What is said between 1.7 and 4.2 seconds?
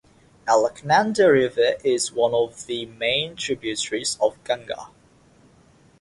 is one of the main tributaries